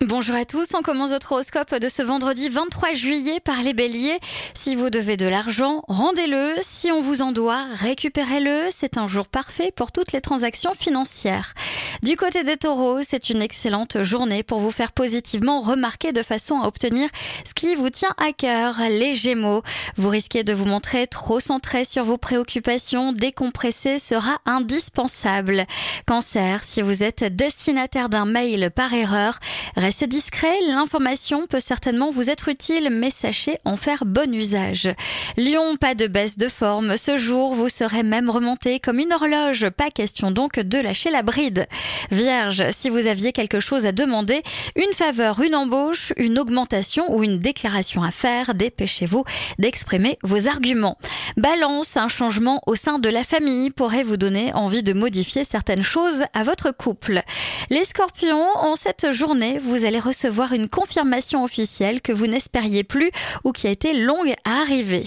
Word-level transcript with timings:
Bonjour 0.00 0.34
à 0.34 0.44
tous, 0.44 0.74
on 0.74 0.82
commence 0.82 1.10
votre 1.10 1.32
horoscope 1.32 1.76
de 1.76 1.88
ce 1.88 2.02
vendredi 2.02 2.48
23 2.48 2.94
juillet 2.94 3.38
par 3.38 3.62
les 3.62 3.72
béliers. 3.72 4.18
Si 4.52 4.74
vous 4.74 4.90
devez 4.90 5.16
de 5.16 5.26
l'argent, 5.26 5.82
rendez-le. 5.86 6.52
Si 6.66 6.90
on 6.90 7.00
vous 7.00 7.22
en 7.22 7.30
doit, 7.30 7.64
récupérez-le. 7.76 8.66
C'est 8.72 8.98
un 8.98 9.06
jour 9.06 9.28
parfait 9.28 9.72
pour 9.74 9.92
toutes 9.92 10.10
les 10.10 10.20
transactions 10.20 10.74
financières. 10.74 11.54
Du 12.02 12.16
côté 12.16 12.42
des 12.42 12.56
taureaux, 12.56 12.98
c'est 13.08 13.30
une 13.30 13.40
excellente 13.40 14.02
journée 14.02 14.42
pour 14.42 14.58
vous 14.58 14.72
faire 14.72 14.90
positivement 14.90 15.60
remarquer 15.60 16.12
de 16.12 16.22
façon 16.22 16.60
à 16.60 16.66
obtenir 16.66 17.08
ce 17.44 17.54
qui 17.54 17.76
vous 17.76 17.88
tient 17.88 18.14
à 18.18 18.32
cœur. 18.32 18.76
Les 18.90 19.14
gémeaux, 19.14 19.62
vous 19.96 20.08
risquez 20.08 20.42
de 20.42 20.52
vous 20.52 20.66
montrer 20.66 21.06
trop 21.06 21.38
centré 21.38 21.84
sur 21.84 22.02
vos 22.02 22.18
préoccupations. 22.18 23.12
Décompresser 23.12 24.00
sera 24.00 24.38
indispensable. 24.44 25.66
Cancer, 26.06 26.62
si 26.64 26.82
vous 26.82 27.04
êtes 27.04 27.24
destinataire 27.24 28.08
d'un 28.08 28.26
mail 28.26 28.70
par 28.74 28.92
erreur, 28.92 29.38
Restez 29.84 30.06
discret, 30.06 30.60
l'information 30.66 31.46
peut 31.46 31.60
certainement 31.60 32.10
vous 32.10 32.30
être 32.30 32.48
utile, 32.48 32.88
mais 32.90 33.10
sachez 33.10 33.58
en 33.66 33.76
faire 33.76 34.06
bon 34.06 34.34
usage. 34.34 34.88
Lion, 35.36 35.76
pas 35.76 35.94
de 35.94 36.06
baisse 36.06 36.38
de 36.38 36.48
forme. 36.48 36.96
Ce 36.96 37.18
jour, 37.18 37.54
vous 37.54 37.68
serez 37.68 38.02
même 38.02 38.30
remonté 38.30 38.80
comme 38.80 38.98
une 38.98 39.12
horloge. 39.12 39.68
Pas 39.68 39.90
question 39.90 40.30
donc 40.30 40.58
de 40.58 40.78
lâcher 40.78 41.10
la 41.10 41.22
bride. 41.22 41.66
Vierge, 42.10 42.64
si 42.70 42.88
vous 42.88 43.06
aviez 43.06 43.32
quelque 43.32 43.60
chose 43.60 43.84
à 43.84 43.92
demander, 43.92 44.42
une 44.74 44.94
faveur, 44.94 45.42
une 45.42 45.54
embauche, 45.54 46.14
une 46.16 46.38
augmentation 46.38 47.14
ou 47.14 47.22
une 47.22 47.38
déclaration 47.38 48.02
à 48.02 48.10
faire, 48.10 48.54
dépêchez-vous 48.54 49.24
d'exprimer 49.58 50.18
vos 50.22 50.48
arguments. 50.48 50.96
Balance, 51.36 51.98
un 51.98 52.08
changement 52.08 52.62
au 52.66 52.74
sein 52.74 52.98
de 52.98 53.10
la 53.10 53.22
famille 53.22 53.68
pourrait 53.68 54.02
vous 54.02 54.16
donner 54.16 54.50
envie 54.54 54.82
de 54.82 54.94
modifier 54.94 55.44
certaines 55.44 55.82
choses 55.82 56.24
à 56.32 56.42
votre 56.42 56.70
couple. 56.70 57.20
Les 57.68 57.84
scorpions, 57.84 58.48
en 58.56 58.76
cette 58.76 59.12
journée, 59.12 59.58
vous 59.58 59.73
vous 59.74 59.84
allez 59.84 59.98
recevoir 59.98 60.52
une 60.52 60.68
confirmation 60.68 61.42
officielle 61.42 62.00
que 62.00 62.12
vous 62.12 62.28
n'espériez 62.28 62.84
plus 62.84 63.10
ou 63.42 63.50
qui 63.50 63.66
a 63.66 63.70
été 63.70 63.92
longue 63.92 64.32
à 64.44 64.60
arriver. 64.60 65.02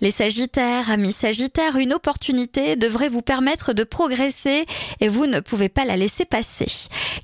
Les 0.00 0.12
Sagittaires, 0.12 0.88
amis 0.88 1.10
Sagittaires, 1.10 1.76
une 1.76 1.92
opportunité 1.92 2.76
devrait 2.76 3.08
vous 3.08 3.22
permettre 3.22 3.72
de 3.72 3.82
progresser 3.82 4.66
et 5.00 5.08
vous 5.08 5.26
ne 5.26 5.40
pouvez 5.40 5.68
pas 5.68 5.84
la 5.84 5.96
laisser 5.96 6.24
passer. 6.24 6.68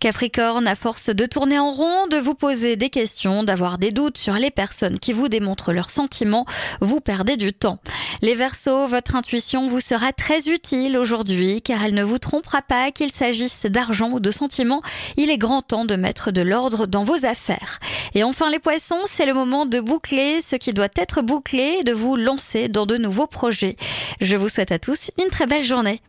Capricorne, 0.01 0.67
à 0.67 0.75
force 0.75 1.11
de 1.11 1.27
tourner 1.27 1.61
en 1.61 1.71
rond, 1.71 2.09
de 2.09 2.17
vous 2.17 2.35
poser 2.35 2.75
des 2.75 2.91
questions, 2.91 3.45
d'avoir 3.45 3.79
des 3.79 3.93
doutes 3.93 4.19
sur 4.19 4.35
les 4.35 4.51
personnes 4.51 4.99
qui 4.99 5.13
vous 5.13 5.29
démontrent 5.29 5.73
leurs 5.73 5.91
sentiments, 5.91 6.45
vous 6.81 7.01
perdez 7.01 7.37
du 7.37 7.53
temps. 7.53 7.79
Les 8.21 8.35
Verseaux, 8.35 8.87
votre 8.87 9.15
intuition 9.15 9.69
vous 9.69 9.81
sera 9.81 10.13
très 10.13 10.49
utile 10.49 10.99
aujourd'hui 10.99 11.63
car 11.63 11.85
elle 11.85 11.95
ne 11.95 12.03
vous 12.03 12.19
trompera 12.19 12.63
pas 12.63 12.91
qu'il 12.91 13.13
s'agisse 13.13 13.63
d'argent 13.67 14.11
ou 14.11 14.19
de 14.21 14.31
sentiments. 14.33 14.83
Il 15.17 15.31
est 15.31 15.39
grand 15.39 15.63
temps 15.63 15.85
de 15.85 15.95
mettre 15.97 16.33
de 16.33 16.43
l'ordre 16.43 16.80
dans 16.87 17.05
vos 17.05 17.25
affaires. 17.25 17.79
Et 18.15 18.25
enfin 18.25 18.51
les 18.51 18.59
poissons, 18.59 19.01
c'est 19.05 19.27
le 19.27 19.35
moment 19.35 19.67
de 19.67 19.81
boucler 19.81 20.41
ce 20.41 20.57
qui 20.57 20.73
doit 20.73 20.89
être 20.97 21.23
bouclé 21.23 21.79
et 21.81 21.85
de 21.85 21.93
vous 21.93 22.17
lancer 22.17 22.69
dans 22.69 22.87
de 22.87 22.97
nouveaux 22.97 23.27
projets. 23.27 23.77
Je 24.21 24.37
vous 24.37 24.49
souhaite 24.49 24.73
à 24.73 24.79
tous 24.79 25.11
une 25.23 25.31
très 25.31 25.47
belle 25.47 25.65
journée. 25.65 26.01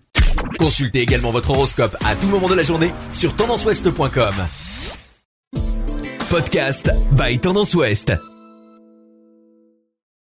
Consultez 0.60 1.02
également 1.02 1.32
votre 1.32 1.52
horoscope 1.52 1.96
à 2.06 2.16
tout 2.16 2.28
moment 2.28 2.50
de 2.50 2.56
la 2.56 2.64
journée 2.64 2.92
sur 3.12 3.36
tendanceouest.com. 3.36 4.36
Podcast 6.30 6.92
by 7.12 7.40
Tendance 7.40 7.74
Ouest. 7.76 8.31